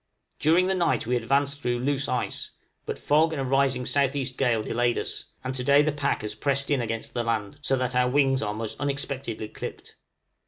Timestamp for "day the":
5.63-5.91